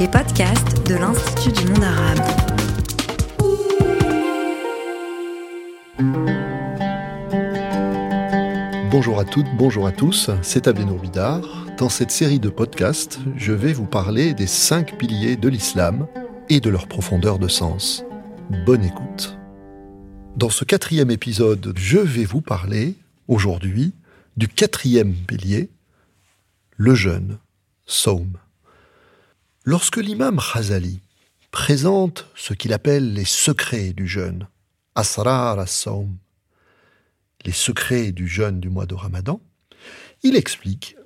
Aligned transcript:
les 0.00 0.08
podcasts 0.08 0.88
de 0.88 0.94
l'Institut 0.94 1.52
du 1.52 1.72
monde 1.72 1.84
arabe. 1.84 2.20
Bonjour 8.90 9.20
à 9.20 9.26
toutes, 9.26 9.46
bonjour 9.58 9.86
à 9.86 9.92
tous, 9.92 10.30
c'est 10.40 10.68
Abdenour 10.68 11.00
Bidar. 11.00 11.42
Dans 11.76 11.90
cette 11.90 12.10
série 12.10 12.40
de 12.40 12.48
podcasts, 12.48 13.18
je 13.36 13.52
vais 13.52 13.74
vous 13.74 13.84
parler 13.84 14.32
des 14.32 14.46
cinq 14.46 14.96
piliers 14.96 15.36
de 15.36 15.50
l'islam 15.50 16.06
et 16.48 16.60
de 16.60 16.70
leur 16.70 16.88
profondeur 16.88 17.38
de 17.38 17.48
sens. 17.48 18.02
Bonne 18.64 18.84
écoute. 18.84 19.36
Dans 20.34 20.48
ce 20.48 20.64
quatrième 20.64 21.10
épisode, 21.10 21.74
je 21.76 21.98
vais 21.98 22.24
vous 22.24 22.40
parler 22.40 22.94
aujourd'hui 23.28 23.92
du 24.38 24.48
quatrième 24.48 25.12
pilier, 25.12 25.68
le 26.78 26.94
jeûne, 26.94 27.36
Saum. 27.84 28.38
Lorsque 29.70 29.98
l'imam 29.98 30.40
Khazali 30.40 30.98
présente 31.52 32.26
ce 32.34 32.54
qu'il 32.54 32.72
appelle 32.72 33.12
les 33.12 33.24
secrets 33.24 33.92
du 33.92 34.08
jeûne, 34.08 34.48
Asrar 34.96 35.60
as-Saum, 35.60 36.16
les 37.44 37.52
secrets 37.52 38.10
du 38.10 38.26
jeûne 38.26 38.58
du 38.58 38.68
mois 38.68 38.86
de 38.86 38.96
Ramadan, 38.96 39.40
il 40.24 40.34
explique 40.34 40.96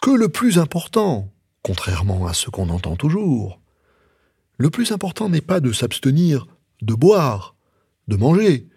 que 0.00 0.12
le 0.12 0.28
plus 0.28 0.60
important, 0.60 1.32
contrairement 1.62 2.28
à 2.28 2.32
ce 2.32 2.48
qu'on 2.48 2.68
entend 2.68 2.94
toujours, 2.94 3.58
le 4.56 4.70
plus 4.70 4.92
important 4.92 5.28
n'est 5.28 5.40
pas 5.40 5.58
de 5.58 5.72
s'abstenir 5.72 6.46
de 6.80 6.94
boire, 6.94 7.56
de 8.06 8.14
manger, 8.14 8.68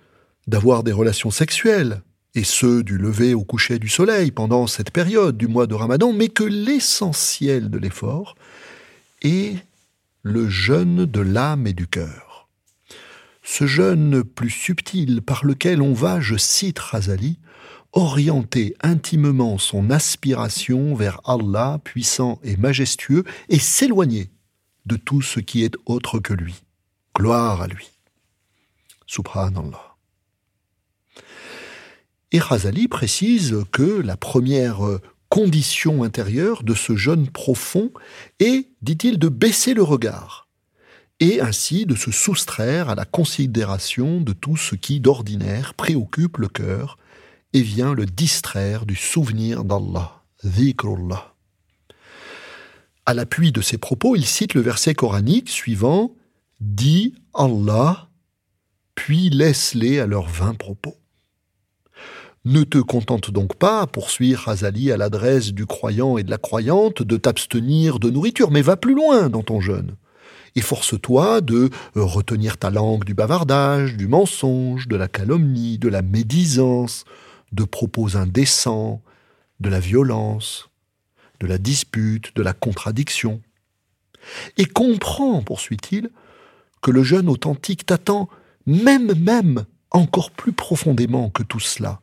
d'avoir 0.48 0.82
des 0.82 0.92
relations 0.92 1.30
sexuelles, 1.30 2.02
et 2.34 2.44
ce 2.44 2.82
du 2.82 2.98
lever 2.98 3.36
au 3.36 3.44
coucher 3.44 3.78
du 3.78 3.90
soleil 3.90 4.32
pendant 4.32 4.66
cette 4.66 4.90
période 4.90 5.38
du 5.38 5.48
mois 5.48 5.68
de 5.68 5.76
Ramadan, 5.76 6.14
mais 6.14 6.30
que 6.30 6.44
l'essentiel 6.44 7.70
de 7.70 7.78
l'effort 7.78 8.34
est 9.22 9.58
le 10.24 10.50
jeûne 10.50 11.06
de 11.06 11.22
l'âme 11.22 11.68
et 11.68 11.74
du 11.74 11.88
cœur. 11.88 12.50
Ce 13.44 13.68
jeûne 13.68 14.24
plus 14.24 14.50
subtil 14.50 15.22
par 15.22 15.46
lequel 15.46 15.82
on 15.82 15.94
va, 15.94 16.20
je 16.20 16.36
cite 16.36 16.80
Razali, 16.80 17.40
orienter 17.94 18.76
intimement 18.82 19.58
son 19.58 19.90
aspiration 19.90 20.96
vers 20.96 21.22
Allah 21.26 21.80
puissant 21.84 22.40
et 22.44 22.58
majestueux 22.58 23.24
et 23.50 23.60
s'éloigner 23.60 24.32
de 24.86 24.98
tout 24.98 25.22
ce 25.22 25.40
qui 25.40 25.64
est 25.64 25.76
autre 25.86 26.20
que 26.20 26.34
lui. 26.34 26.64
Gloire 27.16 27.62
à 27.62 27.68
lui. 27.68 27.92
Subhanallah. 29.06 29.96
Et 32.32 32.40
Razali 32.40 32.88
précise 32.88 33.64
que 33.72 34.02
la 34.02 34.18
première 34.18 34.82
condition 35.36 36.04
intérieure 36.04 36.64
de 36.64 36.74
ce 36.74 36.96
jeûne 36.96 37.28
profond 37.28 37.92
est, 38.40 38.70
dit-il, 38.82 39.20
de 39.20 39.28
baisser 39.28 39.74
le 39.74 39.84
regard 39.84 40.48
et 41.20 41.42
ainsi 41.42 41.86
de 41.86 41.94
se 41.94 42.10
soustraire 42.10 42.88
à 42.88 42.96
la 42.96 43.04
considération 43.04 44.22
de 44.22 44.32
tout 44.32 44.56
ce 44.56 44.76
qui 44.76 45.02
d'ordinaire 45.02 45.74
préoccupe 45.74 46.38
le 46.38 46.48
cœur 46.48 46.98
et 47.52 47.62
vient 47.62 47.94
le 47.94 48.06
distraire 48.06 48.86
du 48.86 48.96
souvenir 48.96 49.66
d'Allah, 49.66 50.24
dhikrullah. 50.46 51.36
À 53.06 53.14
l'appui 53.14 53.52
de 53.52 53.60
ces 53.60 53.78
propos, 53.78 54.16
il 54.16 54.26
cite 54.26 54.54
le 54.54 54.62
verset 54.62 54.94
coranique 54.94 55.50
suivant 55.50 56.16
Dis 56.62 57.14
Allah, 57.34 58.08
puis 58.96 59.30
laisse-les 59.30 60.00
à 60.00 60.08
leurs 60.08 60.30
vains 60.30 60.54
propos. 60.54 60.96
Ne 62.46 62.64
te 62.64 62.78
contente 62.78 63.32
donc 63.32 63.56
pas, 63.56 63.88
poursuit 63.88 64.36
Razali 64.36 64.92
à 64.92 64.98
l'adresse 64.98 65.52
du 65.52 65.66
croyant 65.66 66.20
et 66.20 66.24
de 66.24 66.30
la 66.30 66.38
croyante, 66.38 67.02
de 67.02 67.18
t'abstenir 67.18 67.98
de 67.98 68.12
nourriture, 68.12 68.52
mais 68.52 68.62
va 68.62 68.78
plus 68.78 68.94
loin 68.94 69.30
dans 69.30 69.42
ton 69.42 69.62
jeûne. 69.62 69.96
Efforce-toi 70.56 71.42
de 71.42 71.72
retenir 71.96 72.58
ta 72.58 72.70
langue 72.70 73.04
du 73.04 73.16
bavardage, 73.16 73.98
du 73.98 74.08
mensonge, 74.08 74.88
de 74.88 74.96
la 74.96 75.08
calomnie, 75.08 75.80
de 75.80 75.90
la 75.90 76.04
médisance, 76.04 77.04
de 77.52 77.64
propos 77.64 78.16
indécents, 78.16 79.02
de 79.60 79.70
la 79.70 79.80
violence, 79.80 80.70
de 81.40 81.48
la 81.48 81.58
dispute, 81.58 82.36
de 82.36 82.44
la 82.44 82.54
contradiction. 82.54 83.42
Et 84.58 84.66
comprends, 84.66 85.42
poursuit-il, 85.42 86.12
que 86.84 86.92
le 86.92 87.02
jeûne 87.02 87.28
authentique 87.28 87.88
t'attend 87.88 88.30
même, 88.68 89.14
même, 89.16 89.66
encore 89.90 90.30
plus 90.30 90.54
profondément 90.54 91.32
que 91.32 91.42
tout 91.42 91.60
cela 91.60 92.02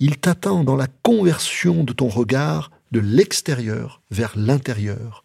il 0.00 0.18
t'attend 0.18 0.64
dans 0.64 0.76
la 0.76 0.86
conversion 0.86 1.84
de 1.84 1.92
ton 1.92 2.08
regard 2.08 2.70
de 2.90 3.00
l'extérieur 3.00 4.02
vers 4.10 4.32
l'intérieur. 4.34 5.24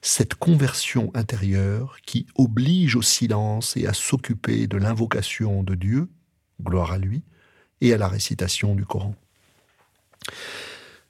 Cette 0.00 0.34
conversion 0.34 1.10
intérieure 1.14 1.98
qui 2.06 2.26
oblige 2.34 2.96
au 2.96 3.02
silence 3.02 3.76
et 3.76 3.86
à 3.86 3.92
s'occuper 3.92 4.66
de 4.66 4.78
l'invocation 4.78 5.62
de 5.62 5.74
Dieu, 5.74 6.08
gloire 6.62 6.92
à 6.92 6.98
lui, 6.98 7.22
et 7.80 7.92
à 7.92 7.98
la 7.98 8.08
récitation 8.08 8.74
du 8.74 8.86
Coran. 8.86 9.14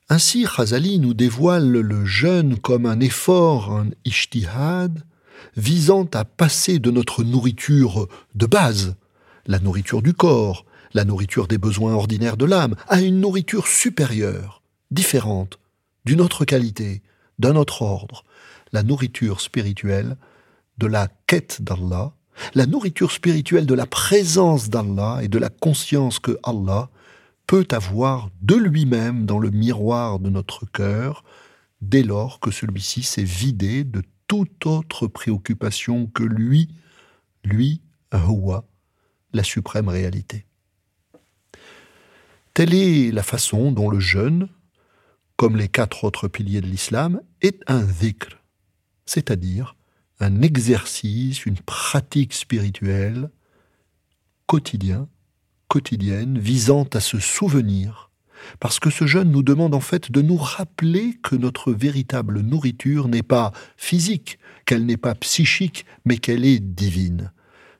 Ainsi, 0.08 0.44
Khazali 0.44 0.98
nous 0.98 1.14
dévoile 1.14 1.70
le 1.70 2.04
jeûne 2.04 2.58
comme 2.58 2.84
un 2.84 3.00
effort, 3.00 3.72
un 3.72 3.90
ishtihad, 4.04 5.04
visant 5.56 6.08
à 6.14 6.24
passer 6.24 6.78
de 6.78 6.90
notre 6.90 7.22
nourriture 7.22 8.08
de 8.34 8.46
base, 8.46 8.96
la 9.46 9.60
nourriture 9.60 10.02
du 10.02 10.14
corps, 10.14 10.64
la 10.94 11.04
nourriture 11.04 11.48
des 11.48 11.58
besoins 11.58 11.92
ordinaires 11.92 12.36
de 12.36 12.44
l'âme, 12.44 12.76
à 12.88 13.00
une 13.00 13.20
nourriture 13.20 13.66
supérieure, 13.66 14.62
différente, 14.90 15.58
d'une 16.04 16.20
autre 16.20 16.44
qualité, 16.44 17.02
d'un 17.38 17.56
autre 17.56 17.82
ordre, 17.82 18.24
la 18.72 18.82
nourriture 18.82 19.40
spirituelle 19.40 20.16
de 20.78 20.86
la 20.86 21.08
quête 21.26 21.62
d'Allah, 21.62 22.12
la 22.54 22.66
nourriture 22.66 23.12
spirituelle 23.12 23.66
de 23.66 23.74
la 23.74 23.86
présence 23.86 24.70
d'Allah 24.70 25.20
et 25.22 25.28
de 25.28 25.38
la 25.38 25.50
conscience 25.50 26.18
que 26.18 26.38
Allah 26.42 26.88
peut 27.46 27.66
avoir 27.70 28.30
de 28.40 28.54
lui-même 28.54 29.26
dans 29.26 29.38
le 29.38 29.50
miroir 29.50 30.18
de 30.18 30.30
notre 30.30 30.64
cœur 30.66 31.24
dès 31.80 32.02
lors 32.02 32.40
que 32.40 32.50
celui-ci 32.50 33.02
s'est 33.02 33.22
vidé 33.22 33.84
de 33.84 34.02
toute 34.26 34.66
autre 34.66 35.06
préoccupation 35.06 36.06
que 36.06 36.22
lui, 36.22 36.68
lui, 37.44 37.82
la 39.32 39.42
suprême 39.42 39.88
réalité. 39.88 40.46
Telle 42.54 42.72
est 42.72 43.10
la 43.10 43.24
façon 43.24 43.72
dont 43.72 43.90
le 43.90 43.98
jeûne, 43.98 44.48
comme 45.36 45.56
les 45.56 45.66
quatre 45.66 46.04
autres 46.04 46.28
piliers 46.28 46.60
de 46.60 46.68
l'islam, 46.68 47.20
est 47.42 47.58
un 47.66 47.82
dhikr, 47.82 48.38
c'est-à-dire 49.06 49.74
un 50.20 50.40
exercice, 50.40 51.46
une 51.46 51.58
pratique 51.58 52.32
spirituelle 52.32 53.30
quotidien, 54.46 55.08
quotidienne, 55.66 56.38
visant 56.38 56.86
à 56.94 57.00
se 57.00 57.18
souvenir, 57.18 58.12
parce 58.60 58.78
que 58.78 58.90
ce 58.90 59.04
jeûne 59.04 59.32
nous 59.32 59.42
demande 59.42 59.74
en 59.74 59.80
fait 59.80 60.12
de 60.12 60.22
nous 60.22 60.36
rappeler 60.36 61.18
que 61.24 61.34
notre 61.34 61.72
véritable 61.72 62.38
nourriture 62.38 63.08
n'est 63.08 63.24
pas 63.24 63.50
physique, 63.76 64.38
qu'elle 64.64 64.86
n'est 64.86 64.96
pas 64.96 65.16
psychique, 65.16 65.86
mais 66.04 66.18
qu'elle 66.18 66.44
est 66.44 66.60
divine. 66.60 67.32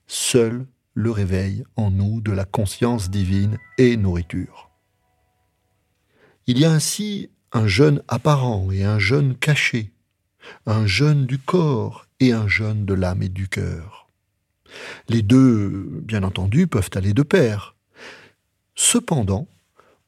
Seul 0.09 0.67
le 0.94 1.10
réveil 1.10 1.65
en 1.77 1.91
nous 1.91 2.21
de 2.21 2.32
la 2.32 2.44
conscience 2.44 3.10
divine 3.10 3.59
et 3.78 3.97
nourriture. 3.97 4.71
Il 6.47 6.59
y 6.59 6.65
a 6.65 6.71
ainsi 6.71 7.31
un 7.53 7.66
jeûne 7.66 8.03
apparent 8.09 8.71
et 8.71 8.84
un 8.84 8.99
jeûne 8.99 9.34
caché, 9.34 9.93
un 10.66 10.87
jeûne 10.87 11.27
du 11.27 11.38
corps 11.38 12.06
et 12.21 12.32
un 12.32 12.49
jeûne 12.49 12.84
de 12.84 12.94
l'âme 12.94 13.22
et 13.22 13.28
du 13.28 13.49
cœur. 13.49 14.09
Les 15.09 15.22
deux, 15.22 15.88
bien 16.03 16.22
entendu, 16.22 16.66
peuvent 16.66 16.91
aller 16.94 17.12
de 17.12 17.22
pair. 17.22 17.76
Cependant, 18.75 19.49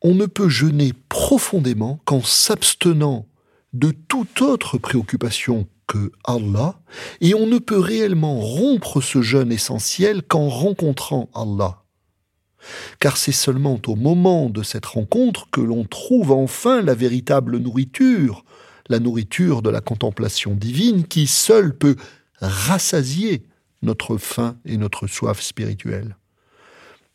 on 0.03 0.15
ne 0.15 0.27
peut 0.27 0.49
jeûner 0.49 0.93
profondément 1.09 2.01
qu'en 2.05 2.23
s'abstenant 2.23 3.27
de 3.73 3.91
toute 3.91 4.43
autre 4.43 4.79
préoccupation 4.79 5.69
que 5.87 6.11
Allah, 6.25 6.81
et 7.21 7.35
on 7.35 7.47
ne 7.47 7.59
peut 7.59 7.79
réellement 7.79 8.41
rompre 8.41 9.01
ce 9.01 9.23
jeûne 9.23 9.53
essentiel 9.53 10.23
qu'en 10.23 10.49
rencontrant 10.49 11.29
Allah. 11.35 11.83
Car 12.99 13.17
c'est 13.17 13.33
seulement 13.33 13.81
au 13.87 13.95
moment 13.95 14.51
de 14.51 14.63
cette 14.63 14.87
rencontre 14.87 15.49
que 15.51 15.61
l'on 15.61 15.85
trouve 15.85 16.33
enfin 16.33 16.83
la 16.83 16.95
véritable 16.95 17.59
nourriture, 17.59 18.45
la 18.89 18.99
nourriture 18.99 19.63
de 19.63 19.71
la 19.71 19.81
contemplation 19.81 20.55
divine 20.55 21.07
qui 21.07 21.27
seule 21.27 21.77
peut 21.77 21.97
rassasier 22.41 23.45
notre 23.83 24.17
faim 24.17 24.57
et 24.65 24.77
notre 24.77 25.07
soif 25.07 25.41
spirituelle. 25.41 26.17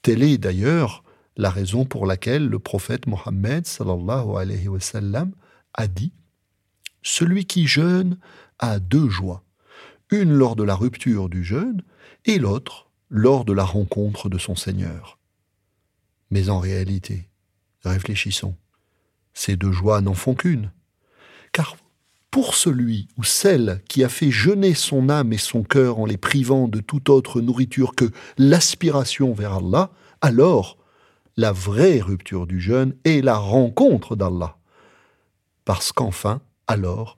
Telle 0.01 0.23
est 0.23 0.37
d'ailleurs 0.37 1.03
la 1.37 1.49
raison 1.49 1.85
pour 1.85 2.05
laquelle 2.05 2.47
le 2.47 2.59
prophète 2.59 3.07
Mohammed 3.07 3.65
a 5.73 5.87
dit 5.87 6.11
Celui 7.01 7.45
qui 7.45 7.67
jeûne 7.67 8.17
a 8.61 8.79
deux 8.79 9.09
joies, 9.09 9.43
une 10.09 10.31
lors 10.31 10.55
de 10.55 10.63
la 10.63 10.75
rupture 10.75 11.27
du 11.27 11.43
jeûne 11.43 11.83
et 12.25 12.39
l'autre 12.39 12.89
lors 13.09 13.43
de 13.43 13.53
la 13.53 13.65
rencontre 13.65 14.29
de 14.29 14.37
son 14.37 14.55
Seigneur. 14.55 15.17
Mais 16.29 16.49
en 16.49 16.59
réalité, 16.59 17.27
réfléchissons, 17.83 18.55
ces 19.33 19.57
deux 19.57 19.71
joies 19.71 20.01
n'en 20.01 20.13
font 20.13 20.35
qu'une, 20.35 20.71
car 21.51 21.75
pour 22.31 22.55
celui 22.55 23.09
ou 23.17 23.25
celle 23.25 23.81
qui 23.89 24.05
a 24.05 24.09
fait 24.09 24.31
jeûner 24.31 24.73
son 24.73 25.09
âme 25.09 25.33
et 25.33 25.37
son 25.37 25.63
cœur 25.63 25.99
en 25.99 26.05
les 26.05 26.17
privant 26.17 26.69
de 26.69 26.79
toute 26.79 27.09
autre 27.09 27.41
nourriture 27.41 27.93
que 27.93 28.09
l'aspiration 28.37 29.33
vers 29.33 29.55
Allah, 29.55 29.91
alors 30.21 30.77
la 31.35 31.51
vraie 31.51 31.99
rupture 31.99 32.47
du 32.47 32.61
jeûne 32.61 32.95
est 33.03 33.21
la 33.21 33.37
rencontre 33.37 34.15
d'Allah. 34.15 34.57
Parce 35.65 35.91
qu'enfin, 35.91 36.41
alors, 36.67 37.17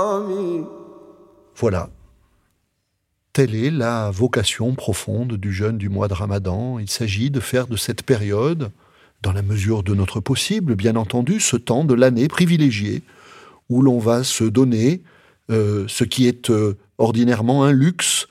Voilà. 1.61 1.91
Telle 3.33 3.53
est 3.53 3.69
la 3.69 4.09
vocation 4.09 4.73
profonde 4.73 5.33
du 5.33 5.53
jeûne 5.53 5.77
du 5.77 5.89
mois 5.89 6.07
de 6.07 6.15
Ramadan. 6.15 6.79
Il 6.79 6.89
s'agit 6.89 7.29
de 7.29 7.39
faire 7.39 7.67
de 7.67 7.77
cette 7.77 8.01
période, 8.01 8.71
dans 9.21 9.31
la 9.31 9.43
mesure 9.43 9.83
de 9.83 9.93
notre 9.93 10.21
possible, 10.21 10.73
bien 10.73 10.95
entendu, 10.95 11.39
ce 11.39 11.57
temps 11.57 11.83
de 11.83 11.93
l'année 11.93 12.27
privilégié, 12.27 13.03
où 13.69 13.83
l'on 13.83 13.99
va 13.99 14.23
se 14.23 14.43
donner 14.43 15.03
euh, 15.51 15.85
ce 15.87 16.03
qui 16.03 16.27
est 16.27 16.49
euh, 16.49 16.79
ordinairement 16.97 17.63
un 17.63 17.71
luxe, 17.71 18.27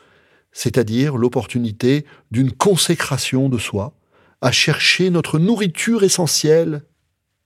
c'est-à-dire 0.50 1.16
l'opportunité 1.16 2.06
d'une 2.32 2.50
consécration 2.50 3.48
de 3.48 3.58
soi, 3.58 3.92
à 4.40 4.50
chercher 4.50 5.08
notre 5.08 5.38
nourriture 5.38 6.02
essentielle, 6.02 6.82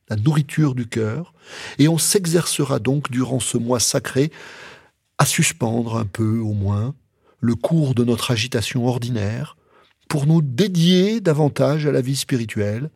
la 0.08 0.16
nourriture 0.16 0.74
du 0.74 0.86
cœur, 0.86 1.34
et 1.78 1.88
on 1.88 1.98
s'exercera 1.98 2.78
donc 2.78 3.10
durant 3.10 3.38
ce 3.38 3.58
mois 3.58 3.80
sacré 3.80 4.32
à 5.18 5.26
suspendre 5.26 5.96
un 5.96 6.06
peu 6.06 6.38
au 6.38 6.52
moins 6.52 6.94
le 7.40 7.54
cours 7.54 7.94
de 7.94 8.04
notre 8.04 8.30
agitation 8.30 8.86
ordinaire 8.86 9.56
pour 10.08 10.26
nous 10.26 10.42
dédier 10.42 11.20
davantage 11.20 11.86
à 11.86 11.92
la 11.92 12.00
vie 12.00 12.16
spirituelle. 12.16 12.90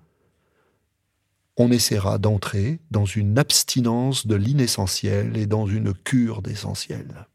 On 1.57 1.71
essaiera 1.71 2.19
d'entrer 2.19 2.81
dans 2.91 3.05
une 3.05 3.39
abstinence 3.39 4.27
de 4.27 4.37
l'inessentiel 4.37 5.37
et 5.37 5.47
dans 5.47 5.67
une 5.67 5.93
cure 5.93 6.43
d'essentiel. 6.43 7.27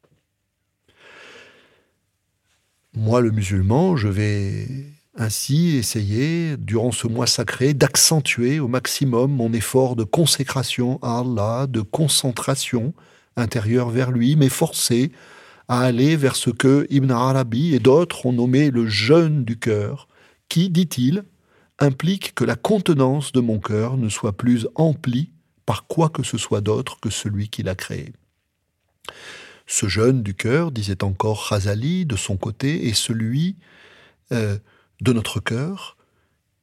Moi, 2.96 3.22
le 3.22 3.32
musulman, 3.32 3.98
je 3.98 4.08
vais 4.08 4.68
ainsi 5.16 5.78
essayer, 5.78 6.58
durant 6.58 6.92
ce 6.92 7.08
mois 7.08 7.28
sacré, 7.28 7.74
d'accentuer 7.74 8.60
au 8.60 8.68
maximum 8.68 9.32
mon 9.32 9.54
effort 9.54 9.96
de 9.96 10.04
consécration 10.04 11.00
à 11.02 11.20
Allah, 11.20 11.68
de 11.68 11.82
concentration 11.82 12.94
intérieure 13.36 13.90
vers 13.90 14.12
lui, 14.12 14.36
mais 14.36 14.50
forcé 14.50 15.12
à 15.68 15.82
aller 15.82 16.16
vers 16.16 16.36
ce 16.36 16.50
que 16.50 16.86
Ibn 16.90 17.12
Arabi 17.12 17.74
et 17.74 17.80
d'autres 17.80 18.26
ont 18.26 18.34
nommé 18.34 18.70
le 18.70 18.88
jeûne 18.88 19.46
du 19.46 19.58
cœur, 19.58 20.08
qui, 20.50 20.70
dit-il, 20.70 21.24
implique 21.80 22.36
que 22.36 22.44
la 22.44 22.56
contenance 22.56 23.32
de 23.32 23.40
mon 23.40 23.60
cœur 23.60 23.98
ne 23.98 24.10
soit 24.10 24.38
plus 24.38 24.68
emplie 24.76 25.32
par 25.66 25.88
quoi 25.88 26.10
que 26.10 26.24
ce 26.24 26.38
soit 26.38 26.62
d'autre 26.62 27.00
que 27.00 27.10
celui 27.10 27.50
qui 27.50 27.64
l'a 27.64 27.76
créé. 27.76 28.14
Ce 29.66 29.88
jeûne 29.88 30.24
du 30.24 30.34
cœur, 30.34 30.72
disait 30.72 31.04
encore 31.04 31.48
Razali 31.50 32.06
de 32.06 32.16
son 32.16 32.38
côté, 32.38 32.88
est 32.88 32.94
celui 32.94 33.56
euh, 34.32 34.58
de 35.02 35.14
notre 35.14 35.40
cœur 35.40 35.98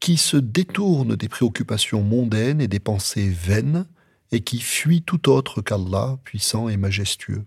qui 0.00 0.16
se 0.16 0.36
détourne 0.36 1.16
des 1.16 1.28
préoccupations 1.28 2.02
mondaines 2.02 2.60
et 2.60 2.68
des 2.68 2.80
pensées 2.80 3.28
vaines 3.28 3.86
et 4.32 4.40
qui 4.40 4.60
fuit 4.60 5.02
tout 5.02 5.28
autre 5.28 5.60
qu'Allah 5.60 6.18
puissant 6.24 6.68
et 6.68 6.76
majestueux. 6.76 7.44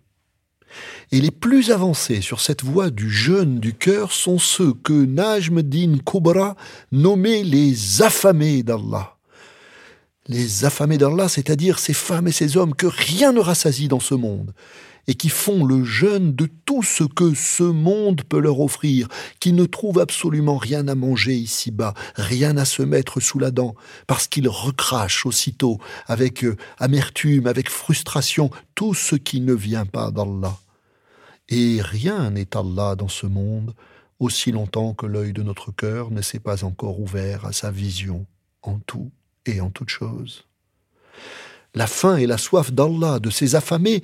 Et 1.12 1.22
les 1.22 1.32
plus 1.32 1.72
avancés 1.72 2.22
sur 2.22 2.42
cette 2.42 2.64
voie 2.64 2.90
du 2.90 3.10
jeûne 3.10 3.60
du 3.60 3.74
cœur 3.74 4.12
sont 4.12 4.40
ceux 4.40 4.74
que 4.74 4.94
Najmuddin 4.94 5.98
Kubra 6.06 6.56
nommait 6.92 7.44
les 7.44 8.02
affamés 8.02 8.64
d'Allah. 8.64 9.18
Les 10.28 10.66
affamés 10.66 10.98
d'Allah, 10.98 11.28
c'est-à-dire 11.28 11.80
ces 11.80 11.94
femmes 11.94 12.28
et 12.28 12.32
ces 12.32 12.58
hommes 12.58 12.74
que 12.74 12.88
rien 12.88 13.34
ne 13.34 13.40
rassasie 13.40 13.88
dans 13.88 14.00
ce 14.00 14.16
monde, 14.16 14.54
et 15.08 15.16
qui 15.16 15.30
font 15.30 15.66
le 15.66 15.84
jeûne 15.84 16.34
de 16.34 16.48
tout 16.66 16.84
ce 16.84 17.04
que 17.04 17.34
ce 17.34 17.64
monde 17.64 18.24
peut 18.24 18.40
leur 18.40 18.60
offrir, 18.60 19.08
qui 19.40 19.54
ne 19.54 19.66
trouvent 19.66 20.00
absolument 20.00 20.58
rien 20.58 20.88
à 20.88 20.96
manger 20.96 21.36
ici-bas, 21.36 21.94
rien 22.16 22.58
à 22.58 22.66
se 22.66 22.84
mettre 22.84 23.20
sous 23.20 23.40
la 23.40 23.52
dent, 23.52 23.76
parce 24.08 24.28
qu'ils 24.28 24.48
recrachent 24.48 25.26
aussitôt, 25.26 25.80
avec 26.08 26.44
euh, 26.44 26.56
amertume, 26.78 27.48
avec 27.48 27.70
frustration, 27.70 28.50
tout 28.76 28.94
ce 28.94 29.16
qui 29.16 29.42
ne 29.42 29.54
vient 29.54 29.86
pas 29.86 30.12
d'Allah. 30.12 30.58
Et 31.50 31.82
rien 31.82 32.32
n'est 32.32 32.56
Allah 32.56 32.96
dans 32.96 33.10
ce 33.10 33.28
monde, 33.28 33.74
aussi 34.20 34.52
longtemps 34.52 34.94
que 34.94 35.06
l'œil 35.06 35.34
de 35.34 35.44
notre 35.44 35.72
cœur 35.72 36.12
ne 36.12 36.22
s'est 36.22 36.40
pas 36.40 36.64
encore 36.64 37.00
ouvert 37.00 37.46
à 37.46 37.52
sa 37.52 37.72
vision 37.72 38.26
en 38.62 38.80
tout 38.80 39.12
et 39.46 39.60
en 39.60 39.70
toute 39.70 39.90
chose. 39.90 40.46
La 41.76 41.88
faim 41.88 42.18
et 42.18 42.28
la 42.28 42.38
soif 42.38 42.72
d'Allah, 42.72 43.20
de 43.20 43.30
ses 43.30 43.56
affamés, 43.56 44.04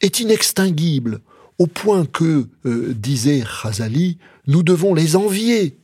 est 0.00 0.20
inextinguible, 0.20 1.20
au 1.58 1.66
point 1.66 2.04
que, 2.04 2.46
euh, 2.66 2.94
disait 2.94 3.42
Razali, 3.44 4.18
nous 4.46 4.62
devons 4.62 4.94
les 4.94 5.16
envier, 5.16 5.78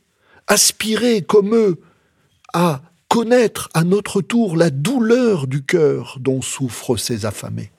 aspirer 0.47 1.21
comme 1.21 1.55
eux 1.55 1.79
à 2.53 2.81
connaître 3.07 3.69
à 3.73 3.83
notre 3.83 4.21
tour 4.21 4.57
la 4.57 4.69
douleur 4.69 5.47
du 5.47 5.63
cœur 5.63 6.17
dont 6.19 6.41
souffrent 6.41 6.97
ces 6.97 7.25
affamés. 7.25 7.71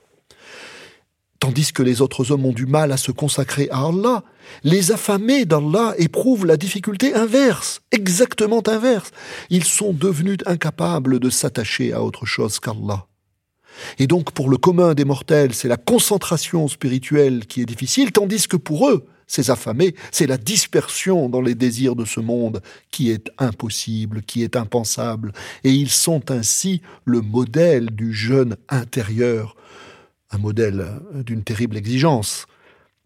Tandis 1.40 1.72
que 1.72 1.82
les 1.82 2.00
autres 2.00 2.30
hommes 2.30 2.46
ont 2.46 2.52
du 2.52 2.66
mal 2.66 2.90
à 2.90 2.96
se 2.96 3.12
consacrer 3.12 3.68
à 3.70 3.86
Allah, 3.86 4.24
les 4.62 4.92
affamés 4.92 5.44
d'Allah 5.44 5.94
éprouvent 5.98 6.46
la 6.46 6.56
difficulté 6.56 7.14
inverse, 7.14 7.82
exactement 7.92 8.62
inverse. 8.66 9.10
Ils 9.50 9.64
sont 9.64 9.92
devenus 9.92 10.38
incapables 10.46 11.20
de 11.20 11.30
s'attacher 11.30 11.92
à 11.92 12.02
autre 12.02 12.24
chose 12.24 12.60
qu'Allah. 12.60 13.06
Et 13.98 14.06
donc 14.06 14.32
pour 14.32 14.48
le 14.48 14.56
commun 14.56 14.94
des 14.94 15.04
mortels, 15.04 15.54
c'est 15.54 15.68
la 15.68 15.76
concentration 15.76 16.68
spirituelle 16.68 17.46
qui 17.46 17.60
est 17.60 17.66
difficile, 17.66 18.12
tandis 18.12 18.48
que 18.48 18.56
pour 18.56 18.88
eux, 18.88 19.06
ces 19.26 19.50
affamés, 19.50 19.94
c'est 20.10 20.26
la 20.26 20.36
dispersion 20.36 21.28
dans 21.28 21.40
les 21.40 21.54
désirs 21.54 21.96
de 21.96 22.04
ce 22.04 22.20
monde 22.20 22.60
qui 22.90 23.10
est 23.10 23.30
impossible, 23.38 24.22
qui 24.22 24.42
est 24.42 24.56
impensable, 24.56 25.32
et 25.64 25.70
ils 25.70 25.90
sont 25.90 26.30
ainsi 26.30 26.82
le 27.04 27.20
modèle 27.20 27.90
du 27.90 28.12
jeûne 28.12 28.56
intérieur, 28.68 29.56
un 30.30 30.38
modèle 30.38 30.86
d'une 31.14 31.42
terrible 31.42 31.76
exigence. 31.76 32.46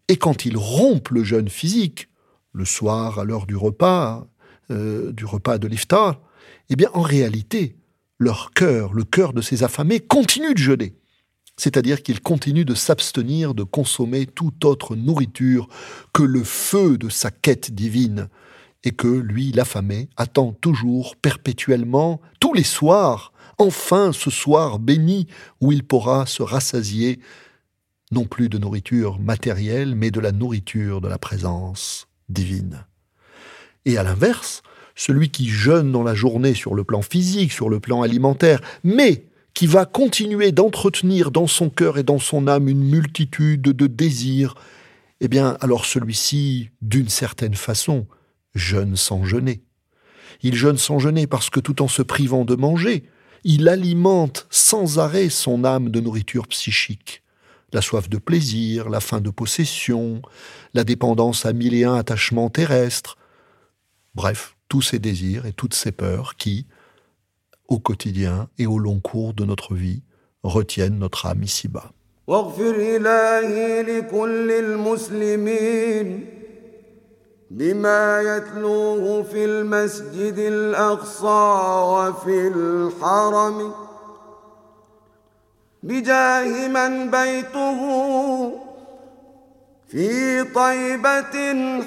Et 0.07 0.17
quand 0.17 0.45
ils 0.45 0.57
rompent 0.57 1.09
le 1.09 1.23
jeûne 1.23 1.49
physique, 1.49 2.09
le 2.53 2.65
soir 2.65 3.19
à 3.19 3.23
l'heure 3.23 3.45
du 3.45 3.55
repas, 3.55 4.27
euh, 4.71 5.11
du 5.11 5.25
repas 5.25 5.57
de 5.57 5.67
l'iftar, 5.67 6.19
eh 6.69 6.75
bien 6.75 6.89
en 6.93 7.01
réalité, 7.01 7.75
leur 8.19 8.51
cœur, 8.51 8.93
le 8.93 9.03
cœur 9.03 9.33
de 9.33 9.41
ces 9.41 9.63
affamés, 9.63 9.99
continue 9.99 10.53
de 10.53 10.59
jeûner. 10.59 10.93
C'est-à-dire 11.57 12.03
qu'ils 12.03 12.21
continuent 12.21 12.65
de 12.65 12.75
s'abstenir 12.75 13.53
de 13.53 13.63
consommer 13.63 14.25
toute 14.25 14.63
autre 14.63 14.95
nourriture 14.95 15.67
que 16.13 16.23
le 16.23 16.43
feu 16.43 16.97
de 16.97 17.09
sa 17.09 17.31
quête 17.31 17.71
divine, 17.73 18.29
et 18.83 18.91
que 18.91 19.07
lui, 19.07 19.51
l'affamé, 19.51 20.09
attend 20.15 20.53
toujours, 20.53 21.15
perpétuellement, 21.17 22.21
tous 22.39 22.53
les 22.53 22.63
soirs, 22.63 23.33
enfin 23.57 24.13
ce 24.13 24.29
soir 24.29 24.79
béni 24.79 25.27
où 25.59 25.71
il 25.71 25.83
pourra 25.83 26.25
se 26.25 26.43
rassasier, 26.43 27.19
non 28.11 28.25
plus 28.25 28.49
de 28.49 28.57
nourriture 28.57 29.19
matérielle, 29.19 29.95
mais 29.95 30.11
de 30.11 30.19
la 30.19 30.31
nourriture 30.31 31.01
de 31.01 31.07
la 31.07 31.17
présence 31.17 32.07
divine. 32.29 32.85
Et 33.85 33.97
à 33.97 34.03
l'inverse, 34.03 34.61
celui 34.99 35.29
qui 35.29 35.47
jeûne 35.47 35.93
dans 35.93 36.03
la 36.03 36.13
journée 36.13 36.53
sur 36.53 36.75
le 36.75 36.83
plan 36.83 37.01
physique, 37.01 37.53
sur 37.53 37.69
le 37.69 37.79
plan 37.79 38.01
alimentaire, 38.01 38.59
mais 38.83 39.23
qui 39.53 39.65
va 39.65 39.85
continuer 39.85 40.51
d'entretenir 40.51 41.31
dans 41.31 41.47
son 41.47 41.69
cœur 41.69 41.97
et 41.97 42.03
dans 42.03 42.19
son 42.19 42.49
âme 42.49 42.67
une 42.67 42.83
multitude 42.83 43.61
de 43.61 43.87
désirs, 43.87 44.55
eh 45.21 45.29
bien 45.29 45.57
alors 45.61 45.85
celui-ci, 45.85 46.71
d'une 46.81 47.07
certaine 47.07 47.55
façon, 47.55 48.07
jeûne 48.55 48.97
sans 48.97 49.23
jeûner. 49.23 49.61
Il 50.43 50.55
jeûne 50.55 50.77
sans 50.77 50.99
jeûner 50.99 51.27
parce 51.27 51.49
que 51.49 51.61
tout 51.61 51.81
en 51.81 51.87
se 51.87 52.01
privant 52.01 52.43
de 52.43 52.55
manger, 52.55 53.05
il 53.45 53.69
alimente 53.69 54.47
sans 54.49 54.99
arrêt 54.99 55.29
son 55.29 55.63
âme 55.63 55.91
de 55.91 56.01
nourriture 56.01 56.45
psychique. 56.49 57.23
La 57.71 57.81
soif 57.81 58.09
de 58.09 58.17
plaisir, 58.17 58.89
la 58.89 58.99
faim 58.99 59.21
de 59.21 59.29
possession, 59.29 60.21
la 60.73 60.83
dépendance 60.83 61.45
à 61.45 61.53
mille 61.53 61.73
et 61.73 61.85
un 61.85 61.95
attachements 61.95 62.49
terrestres. 62.49 63.17
Bref, 64.13 64.57
tous 64.68 64.82
ces 64.82 64.98
désirs 64.98 65.46
et 65.46 65.52
toutes 65.52 65.74
ces 65.74 65.92
peurs 65.92 66.36
qui, 66.36 66.66
au 67.68 67.78
quotidien 67.78 68.48
et 68.58 68.66
au 68.66 68.78
long 68.78 69.00
cours 69.00 69.34
de 69.34 69.44
notre 69.44 69.74
vie, 69.74 70.02
retiennent 70.42 70.98
notre 70.98 71.26
âme 71.26 71.42
ici-bas. 71.42 71.90
واغفر 72.26 72.76
إلهي 72.76 73.82
لكل 73.82 74.50
المسلمين 74.50 76.26
بما 77.50 78.20
يتلوه 78.22 79.22
في 79.22 79.44
المسجد 79.44 80.38
الأقصى 80.38 81.44
وفي 81.94 82.48
الحرم 82.48 83.72
بجاه 85.82 86.68
من 86.68 87.10
بيته 87.10 87.80
في 89.88 90.44
طيبة 90.44 91.36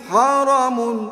حرم 0.09 1.09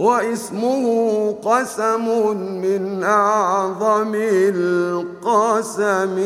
واسمه 0.00 1.32
قسم 1.32 2.36
من 2.62 3.02
أعظم 3.02 4.14
القسم 4.54 6.16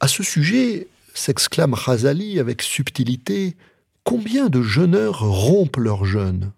À 0.00 0.08
ce 0.08 0.22
sujet, 0.22 0.88
s'exclame 1.14 1.74
Khazali 1.74 2.38
avec 2.38 2.60
subtilité, 2.60 3.56
combien 4.02 4.50
de 4.50 4.60
jeûneurs 4.60 5.20
rompent 5.20 5.78
leur 5.78 6.04
jeûne 6.04 6.52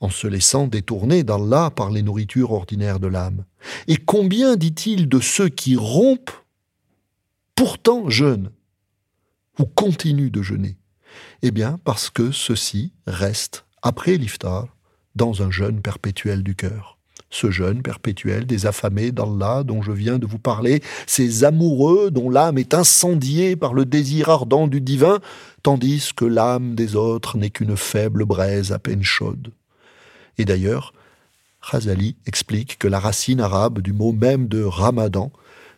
en 0.00 0.08
se 0.08 0.28
laissant 0.28 0.68
détourner 0.68 1.24
d'Allah 1.24 1.70
par 1.74 1.90
les 1.90 2.02
nourritures 2.02 2.52
ordinaires 2.52 3.00
de 3.00 3.08
l'âme 3.08 3.44
Et 3.88 3.96
combien, 3.96 4.54
dit-il, 4.56 5.08
de 5.08 5.18
ceux 5.18 5.48
qui 5.48 5.74
rompent 5.74 6.30
pourtant 7.56 8.08
jeûnent 8.08 8.50
ou 9.58 9.64
continuent 9.64 10.30
de 10.30 10.42
jeûner 10.42 10.76
Eh 11.41 11.51
bien, 11.51 11.79
parce 11.83 12.09
que 12.09 12.31
ceux-ci 12.31 12.93
restent, 13.07 13.65
après 13.81 14.17
l'iftar, 14.17 14.67
dans 15.15 15.41
un 15.41 15.51
jeûne 15.51 15.81
perpétuel 15.81 16.43
du 16.43 16.55
cœur 16.55 16.97
ce 17.31 17.49
jeûne 17.49 17.81
perpétuel 17.81 18.45
des 18.45 18.67
affamés 18.67 19.11
d'Allah 19.11 19.63
dont 19.63 19.81
je 19.81 19.91
viens 19.91 20.19
de 20.19 20.27
vous 20.27 20.37
parler, 20.37 20.83
ces 21.07 21.43
amoureux 21.43 22.11
dont 22.11 22.29
l'âme 22.29 22.57
est 22.57 22.73
incendiée 22.73 23.55
par 23.55 23.73
le 23.73 23.85
désir 23.85 24.29
ardent 24.29 24.67
du 24.67 24.81
divin, 24.81 25.19
tandis 25.63 26.11
que 26.15 26.25
l'âme 26.25 26.75
des 26.75 26.95
autres 26.95 27.37
n'est 27.37 27.49
qu'une 27.49 27.77
faible 27.77 28.25
braise 28.25 28.71
à 28.71 28.79
peine 28.79 29.03
chaude. 29.03 29.51
Et 30.37 30.45
d'ailleurs, 30.45 30.93
Khazali 31.69 32.17
explique 32.25 32.77
que 32.77 32.87
la 32.87 32.99
racine 32.99 33.39
arabe 33.39 33.79
du 33.79 33.93
mot 33.93 34.11
même 34.11 34.47
de 34.47 34.63
Ramadan 34.63 35.31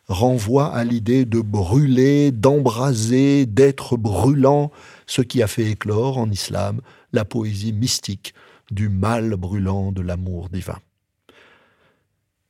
renvoie 0.08 0.74
à 0.74 0.84
l'idée 0.84 1.26
de 1.26 1.40
brûler, 1.40 2.32
d'embraser, 2.32 3.46
d'être 3.46 3.98
brûlant, 3.98 4.72
ce 5.08 5.22
qui 5.22 5.42
a 5.42 5.48
fait 5.48 5.72
éclore 5.72 6.18
en 6.18 6.30
islam 6.30 6.82
la 7.14 7.26
poésie 7.26 7.74
mystique 7.74 8.34
du 8.72 8.90
mal 8.90 9.36
brûlant 9.36 9.92
de 9.92 10.02
l'amour 10.02 10.50
divin. 10.50 10.80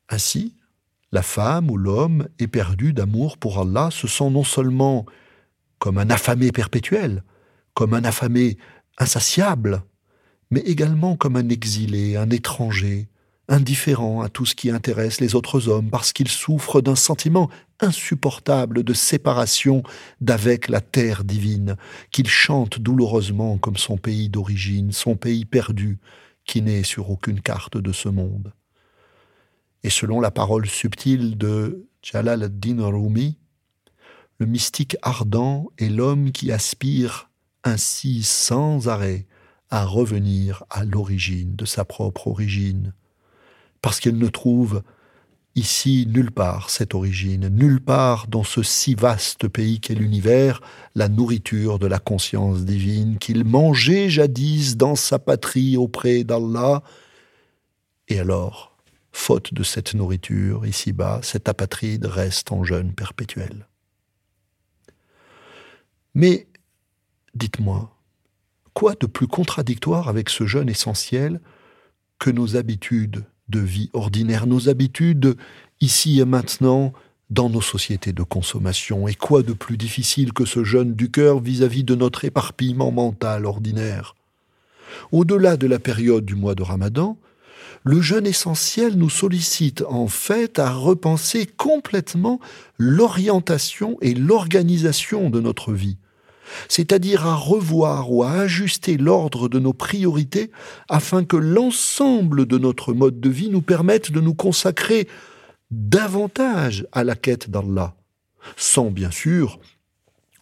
Ainsi, 0.09 0.55
la 1.11 1.21
femme 1.21 1.69
ou 1.69 1.77
l'homme 1.77 2.27
éperdu 2.39 2.93
d'amour 2.93 3.37
pour 3.37 3.59
Allah 3.59 3.89
se 3.91 4.07
sent 4.07 4.29
non 4.29 4.43
seulement 4.43 5.05
comme 5.79 5.97
un 5.97 6.09
affamé 6.09 6.51
perpétuel, 6.51 7.23
comme 7.73 7.93
un 7.93 8.03
affamé 8.03 8.57
insatiable, 8.97 9.83
mais 10.49 10.61
également 10.61 11.15
comme 11.15 11.35
un 11.35 11.49
exilé, 11.49 12.15
un 12.15 12.29
étranger, 12.29 13.09
indifférent 13.49 14.21
à 14.21 14.29
tout 14.29 14.45
ce 14.45 14.55
qui 14.55 14.69
intéresse 14.69 15.19
les 15.19 15.35
autres 15.35 15.67
hommes, 15.67 15.89
parce 15.89 16.13
qu'il 16.13 16.29
souffre 16.29 16.81
d'un 16.81 16.95
sentiment 16.95 17.49
insupportable 17.79 18.83
de 18.83 18.93
séparation 18.93 19.83
d'avec 20.21 20.69
la 20.69 20.81
terre 20.81 21.23
divine, 21.23 21.75
qu'il 22.11 22.27
chante 22.27 22.79
douloureusement 22.79 23.57
comme 23.57 23.77
son 23.77 23.97
pays 23.97 24.29
d'origine, 24.29 24.91
son 24.91 25.15
pays 25.15 25.45
perdu, 25.45 25.99
qui 26.45 26.61
n'est 26.61 26.83
sur 26.83 27.09
aucune 27.09 27.41
carte 27.41 27.77
de 27.77 27.91
ce 27.91 28.09
monde. 28.09 28.53
Et 29.83 29.89
selon 29.89 30.21
la 30.21 30.31
parole 30.31 30.67
subtile 30.67 31.37
de 31.37 31.87
Jalal 32.01 32.43
ad-Din 32.43 32.85
Rumi, 32.85 33.37
le 34.39 34.45
mystique 34.45 34.97
ardent 35.01 35.71
est 35.77 35.89
l'homme 35.89 36.31
qui 36.31 36.51
aspire 36.51 37.29
ainsi 37.63 38.23
sans 38.23 38.87
arrêt 38.87 39.25
à 39.69 39.85
revenir 39.85 40.63
à 40.69 40.83
l'origine 40.83 41.55
de 41.55 41.65
sa 41.65 41.85
propre 41.85 42.27
origine, 42.27 42.93
parce 43.83 43.99
qu'il 43.99 44.17
ne 44.17 44.29
trouve 44.29 44.81
ici 45.55 46.07
nulle 46.09 46.31
part 46.31 46.69
cette 46.69 46.95
origine, 46.95 47.49
nulle 47.49 47.81
part 47.81 48.27
dans 48.27 48.45
ce 48.45 48.63
si 48.63 48.95
vaste 48.95 49.49
pays 49.49 49.81
qu'est 49.81 49.93
l'univers, 49.93 50.61
la 50.95 51.09
nourriture 51.09 51.79
de 51.79 51.85
la 51.85 51.99
conscience 51.99 52.63
divine 52.63 53.19
qu'il 53.19 53.43
mangeait 53.43 54.09
jadis 54.09 54.77
dans 54.77 54.95
sa 54.95 55.19
patrie 55.19 55.75
auprès 55.75 56.23
d'Allah, 56.23 56.81
et 58.07 58.19
alors 58.19 58.71
Faute 59.15 59.53
de 59.53 59.61
cette 59.61 59.93
nourriture, 59.93 60.65
ici-bas, 60.65 61.19
cet 61.21 61.47
apatride 61.47 62.05
reste 62.05 62.51
en 62.51 62.63
jeûne 62.63 62.93
perpétuel. 62.93 63.67
Mais, 66.15 66.47
dites-moi, 67.35 67.95
quoi 68.73 68.95
de 68.95 69.05
plus 69.05 69.27
contradictoire 69.27 70.09
avec 70.09 70.29
ce 70.29 70.47
jeûne 70.47 70.67
essentiel 70.67 71.41
que 72.17 72.31
nos 72.31 72.55
habitudes 72.55 73.23
de 73.49 73.59
vie 73.59 73.89
ordinaire, 73.93 74.47
nos 74.47 74.69
habitudes 74.69 75.35
ici 75.81 76.19
et 76.19 76.25
maintenant 76.25 76.93
dans 77.29 77.49
nos 77.49 77.61
sociétés 77.61 78.13
de 78.13 78.23
consommation, 78.23 79.07
et 79.07 79.15
quoi 79.15 79.41
de 79.41 79.53
plus 79.53 79.77
difficile 79.77 80.33
que 80.33 80.45
ce 80.45 80.63
jeûne 80.63 80.93
du 80.93 81.09
cœur 81.09 81.39
vis-à-vis 81.39 81.83
de 81.83 81.95
notre 81.95 82.25
éparpillement 82.25 82.91
mental 82.91 83.45
ordinaire? 83.45 84.15
Au-delà 85.11 85.57
de 85.57 85.65
la 85.65 85.79
période 85.79 86.25
du 86.25 86.35
mois 86.35 86.55
de 86.55 86.63
Ramadan, 86.63 87.17
le 87.83 88.01
jeûne 88.01 88.27
essentiel 88.27 88.95
nous 88.95 89.09
sollicite 89.09 89.83
en 89.89 90.07
fait 90.07 90.59
à 90.59 90.71
repenser 90.71 91.45
complètement 91.45 92.39
l'orientation 92.77 93.97
et 94.01 94.13
l'organisation 94.13 95.29
de 95.29 95.41
notre 95.41 95.73
vie, 95.73 95.97
c'est-à-dire 96.67 97.25
à 97.25 97.35
revoir 97.35 98.11
ou 98.11 98.23
à 98.23 98.31
ajuster 98.31 98.97
l'ordre 98.97 99.49
de 99.49 99.59
nos 99.59 99.73
priorités 99.73 100.51
afin 100.89 101.23
que 101.23 101.37
l'ensemble 101.37 102.45
de 102.45 102.57
notre 102.57 102.93
mode 102.93 103.19
de 103.19 103.29
vie 103.29 103.49
nous 103.49 103.61
permette 103.61 104.11
de 104.11 104.21
nous 104.21 104.33
consacrer 104.33 105.07
davantage 105.71 106.85
à 106.91 107.03
la 107.03 107.15
quête 107.15 107.49
d'Allah, 107.49 107.95
sans 108.57 108.91
bien 108.91 109.11
sûr 109.11 109.59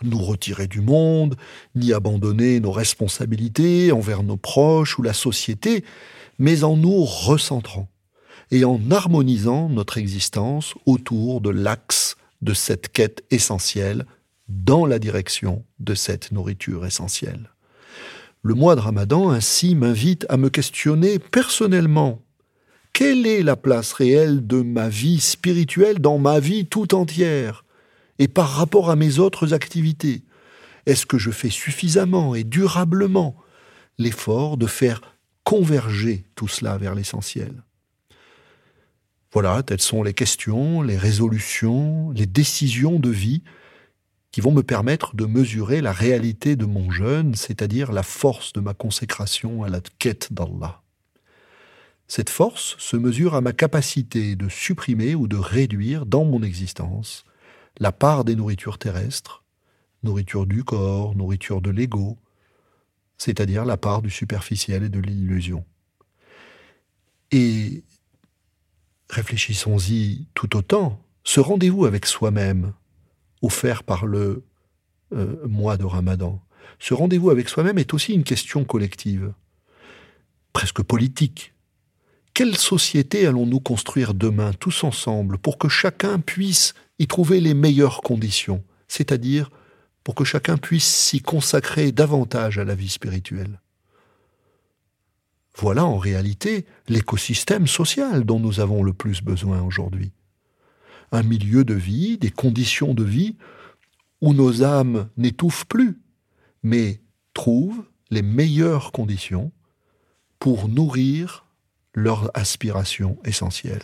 nous 0.04 0.20
retirer 0.20 0.68
du 0.68 0.82
monde, 0.82 1.36
ni 1.76 1.94
abandonner 1.94 2.60
nos 2.60 2.72
responsabilités 2.72 3.92
envers 3.92 4.24
nos 4.24 4.38
proches 4.38 4.98
ou 4.98 5.04
la 5.04 5.14
société, 5.14 5.84
mais 6.40 6.64
en 6.64 6.76
nous 6.76 7.04
recentrant 7.04 7.88
et 8.50 8.66
en 8.66 8.80
harmonisant 8.92 9.70
notre 9.70 9.98
existence 9.98 10.74
autour 10.86 11.42
de 11.42 11.50
l'axe 11.50 12.18
de 12.42 12.54
cette 12.54 12.92
quête 12.92 13.24
essentielle 13.32 14.06
dans 14.52 14.86
la 14.86 15.00
direction 15.00 15.66
de 15.80 15.96
cette 15.96 16.32
nourriture 16.32 16.86
essentielle. 16.86 17.50
Le 18.44 18.54
mois 18.54 18.76
de 18.76 18.82
Ramadan 18.82 19.30
ainsi 19.30 19.76
m'invite 19.76 20.26
à 20.30 20.38
me 20.38 20.50
questionner 20.50 21.20
personnellement 21.20 22.22
quelle 22.94 23.26
est 23.26 23.44
la 23.44 23.56
place 23.56 23.94
réelle 23.94 24.46
de 24.46 24.62
ma 24.62 24.90
vie 24.90 25.20
spirituelle 25.20 26.00
dans 26.00 26.18
ma 26.18 26.40
vie 26.40 26.66
tout 26.66 26.94
entière 26.94 27.64
et 28.20 28.28
par 28.28 28.50
rapport 28.50 28.90
à 28.90 28.96
mes 28.96 29.20
autres 29.20 29.54
activités? 29.54 30.24
Est-ce 30.86 31.06
que 31.06 31.18
je 31.18 31.32
fais 31.32 31.50
suffisamment 31.50 32.36
et 32.36 32.44
durablement 32.44 33.36
l'effort 33.98 34.58
de 34.58 34.68
faire 34.68 35.02
converger 35.44 36.26
tout 36.36 36.48
cela 36.48 36.78
vers 36.78 36.96
l'essentiel? 36.96 37.64
Voilà, 39.32 39.64
telles 39.64 39.82
sont 39.82 40.04
les 40.04 40.14
questions, 40.14 40.82
les 40.82 40.98
résolutions, 40.98 42.12
les 42.12 42.26
décisions 42.26 43.00
de 43.00 43.10
vie 43.10 43.44
qui 44.32 44.42
vont 44.42 44.52
me 44.52 44.64
permettre 44.64 45.16
de 45.16 45.26
mesurer 45.26 45.82
la 45.82 45.92
réalité 45.92 46.56
de 46.56 46.66
mon 46.66 46.90
jeûne, 46.90 47.36
c'est-à-dire 47.36 47.92
la 47.92 48.04
force 48.04 48.54
de 48.54 48.62
ma 48.62 48.74
consécration 48.74 49.64
à 49.64 49.70
la 49.70 49.82
quête 50.00 50.32
d'Allah. 50.32 50.82
Cette 52.08 52.30
force 52.30 52.76
se 52.78 52.98
mesure 52.98 53.36
à 53.36 53.42
ma 53.42 53.54
capacité 53.54 54.36
de 54.36 54.50
supprimer 54.50 55.16
ou 55.16 55.28
de 55.28 55.38
réduire 55.38 56.06
dans 56.06 56.26
mon 56.26 56.44
existence 56.44 57.26
la 57.80 57.92
part 57.92 58.26
des 58.26 58.36
nourritures 58.36 58.78
terrestres, 58.78 59.44
nourriture 60.04 60.46
du 60.46 60.64
corps, 60.64 61.16
nourriture 61.16 61.62
de 61.62 61.70
l'ego, 61.70 62.18
c'est-à-dire 63.18 63.66
la 63.66 63.78
part 63.78 64.02
du 64.02 64.10
superficiel 64.10 64.84
et 64.84 64.90
de 64.90 65.00
l'illusion. 65.00 65.64
Et 67.32 67.84
réfléchissons-y 69.10 70.28
tout 70.34 70.58
autant, 70.58 71.00
ce 71.24 71.40
rendez-vous 71.40 71.86
avec 71.86 72.06
soi-même, 72.06 72.74
offert 73.42 73.84
par 73.84 74.06
le 74.06 74.44
euh, 75.14 75.36
mois 75.48 75.78
de 75.78 75.86
Ramadan, 75.86 76.42
ce 76.80 76.94
rendez-vous 76.94 77.30
avec 77.30 77.50
soi-même 77.50 77.78
est 77.78 77.94
aussi 77.94 78.14
une 78.14 78.24
question 78.24 78.64
collective, 78.64 79.34
presque 80.54 80.82
politique. 80.82 81.54
Quelle 82.34 82.58
société 82.58 83.28
allons-nous 83.28 83.60
construire 83.60 84.14
demain 84.14 84.54
tous 84.54 84.84
ensemble 84.84 85.38
pour 85.38 85.58
que 85.58 85.68
chacun 85.68 86.20
puisse 86.20 86.74
y 86.98 87.08
trouver 87.08 87.40
les 87.40 87.54
meilleures 87.54 88.02
conditions, 88.02 88.64
c'est-à-dire 88.88 89.50
pour 90.04 90.16
que 90.16 90.24
chacun 90.24 90.58
puisse 90.58 90.88
s'y 90.88 91.22
consacrer 91.22 91.92
davantage 91.92 92.58
à 92.58 92.64
la 92.64 92.76
vie 92.76 92.90
spirituelle? 92.90 93.60
Voilà 95.58 95.86
en 95.86 95.98
réalité 95.98 96.66
l'écosystème 96.88 97.68
social 97.68 98.24
dont 98.24 98.40
nous 98.40 98.60
avons 98.62 98.84
le 98.84 98.94
plus 98.94 99.22
besoin 99.22 99.62
aujourd'hui. 99.62 100.14
Un 101.12 101.24
milieu 101.24 101.64
de 101.64 101.74
vie, 101.74 102.18
des 102.18 102.32
conditions 102.32 102.94
de 102.94 103.04
vie 103.04 103.36
où 104.22 104.34
nos 104.34 104.64
âmes 104.64 105.10
n'étouffent 105.18 105.66
plus, 105.66 106.00
mais 106.64 107.02
trouvent 107.34 107.84
les 108.10 108.22
meilleures 108.22 108.92
conditions 108.92 109.52
pour 110.40 110.68
nourrir 110.68 111.46
leur 111.94 112.32
aspiration 112.34 113.18
essentielle. 113.26 113.84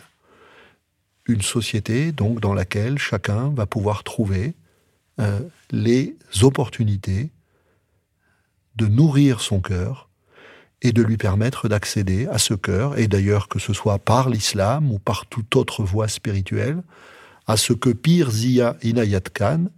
Une 1.26 1.42
société 1.42 2.12
donc 2.12 2.40
dans 2.40 2.54
laquelle 2.54 2.98
chacun 2.98 3.50
va 3.50 3.66
pouvoir 3.66 4.02
trouver 4.02 4.54
euh, 5.20 5.40
les 5.70 6.16
opportunités 6.42 7.30
de 8.76 8.86
nourrir 8.86 9.40
son 9.40 9.60
cœur 9.60 10.08
et 10.80 10.92
de 10.92 11.02
lui 11.02 11.16
permettre 11.16 11.68
d'accéder 11.68 12.26
à 12.28 12.38
ce 12.38 12.54
cœur, 12.54 12.96
et 12.98 13.08
d'ailleurs 13.08 13.48
que 13.48 13.58
ce 13.58 13.72
soit 13.72 13.98
par 13.98 14.30
l'islam 14.30 14.92
ou 14.92 14.98
par 14.98 15.26
toute 15.26 15.56
autre 15.56 15.82
voie 15.82 16.06
spirituelle, 16.06 16.82
à 17.48 17.56
ce 17.56 17.72
que 17.72 17.88
Pir 17.88 18.30
Zia 18.30 18.76
Inayat 18.82 19.20
Khan 19.20 19.70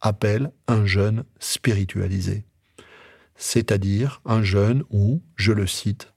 appelle 0.00 0.52
un 0.68 0.86
jeune 0.86 1.24
spiritualisé, 1.40 2.44
c'est-à-dire 3.34 4.22
un 4.24 4.42
jeune 4.44 4.84
où, 4.90 5.20
je 5.34 5.52
le 5.52 5.66
cite, 5.66 6.12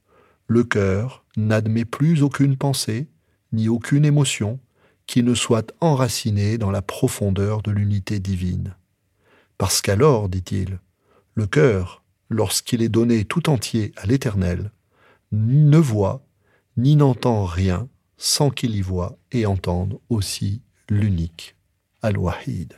le 0.47 0.63
cœur 0.63 1.25
n'admet 1.37 1.85
plus 1.85 2.21
aucune 2.21 2.55
pensée, 2.55 3.07
ni 3.51 3.67
aucune 3.67 4.05
émotion 4.05 4.59
qui 5.07 5.23
ne 5.23 5.33
soit 5.33 5.73
enracinée 5.81 6.59
dans 6.59 6.71
la 6.71 6.83
profondeur 6.83 7.63
de 7.63 7.71
l'unité 7.71 8.19
divine. 8.19 8.75
Parce 9.57 9.81
qu'alors, 9.81 10.29
dit-il, 10.29 10.79
le 11.33 11.47
cœur, 11.47 12.03
lorsqu'il 12.29 12.83
est 12.83 12.89
donné 12.89 13.25
tout 13.25 13.49
entier 13.49 13.91
à 13.95 14.05
l'Éternel, 14.05 14.71
ne 15.31 15.77
voit 15.77 16.23
ni 16.77 16.95
n'entend 16.95 17.45
rien 17.45 17.89
sans 18.17 18.51
qu'il 18.51 18.75
y 18.75 18.81
voit 18.81 19.17
et 19.31 19.45
entende 19.45 19.99
aussi 20.09 20.61
l'unique, 20.89 21.55
Al-Wahid. 22.01 22.73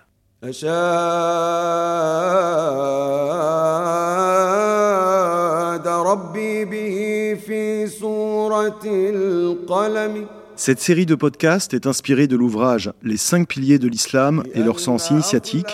Cette 10.56 10.80
série 10.80 11.06
de 11.06 11.16
podcasts 11.16 11.74
est 11.74 11.86
inspirée 11.86 12.28
de 12.28 12.36
l'ouvrage 12.36 12.92
Les 13.04 13.18
cinq 13.18 13.48
piliers 13.48 13.80
de 13.80 13.88
l'islam 13.88 14.44
et 14.54 14.64
leur 14.64 14.80
sens 14.80 15.10
initiatique, 15.10 15.68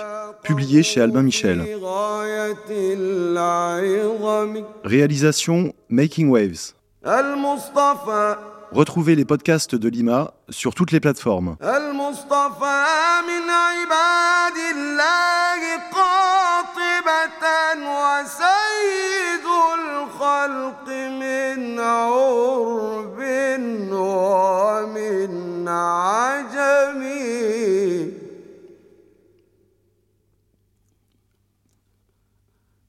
publié 0.43 0.83
chez 0.83 1.01
Albin 1.01 1.23
Michel. 1.23 1.63
Réalisation 4.83 5.73
Making 5.89 6.29
Waves. 6.29 6.73
Retrouvez 8.72 9.14
les 9.14 9.24
podcasts 9.24 9.74
de 9.74 9.88
Lima 9.88 10.32
sur 10.50 10.74
toutes 10.74 10.92
les 10.92 11.00
plateformes. 11.00 11.56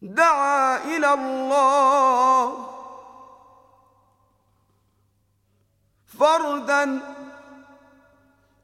دعا 0.02 0.78
إلى 0.98 1.14
الله 1.14 2.63
فردا 6.21 7.01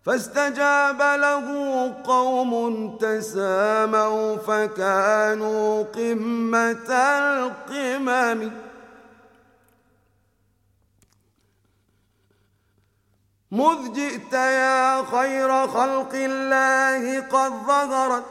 فاستجاب 0.05 1.03
له 1.03 1.47
قوم 2.05 2.53
تساموا 2.97 4.37
فكانوا 4.37 5.83
قمة 5.83 6.91
القمم. 7.19 8.53
مذ 13.51 13.93
جئت 13.93 14.33
يا 14.33 15.03
خير 15.05 15.69
خلق 15.69 16.15
الله 16.15 17.21
قد 17.21 17.53
ظهرت 17.67 18.25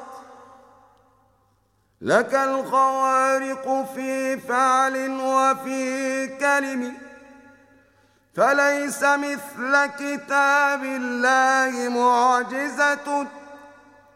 لك 2.01 2.35
الخوارق 2.35 3.85
في 3.95 4.37
فعل 4.37 5.09
وفي 5.09 6.27
كلم. 6.27 7.08
فليس 8.39 9.03
مثل 9.03 9.85
كتاب 9.85 10.83
الله 10.83 11.89
معجزة 11.89 13.27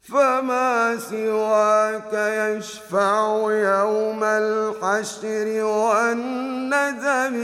فما 0.01 0.97
سواك 0.97 2.13
يشفع 2.13 3.19
يوم 3.51 4.23
الحشر 4.23 5.63
والندم 5.63 7.35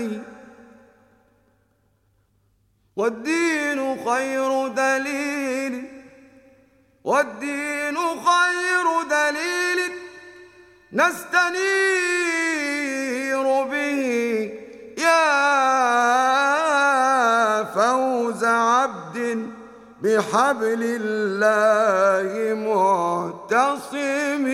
والدين 2.96 4.06
خير 4.06 4.68
دليل. 4.68 6.04
والدين 7.04 7.98
خير 7.98 9.04
دليل. 9.10 9.92
نستنير 10.94 12.45
بحبل 20.06 20.82
الله 21.02 22.54
معتصم 22.54 24.46